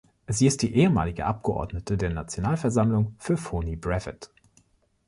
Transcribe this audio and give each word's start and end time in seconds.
Sie 0.27 0.47
ist 0.47 0.63
die 0.63 0.73
ehemalige 0.75 1.27
Abgeordnete 1.27 1.95
der 1.95 2.09
Nationalversammlung 2.09 3.13
für 3.19 3.37
Foni 3.37 3.75
Brefet. 3.75 4.31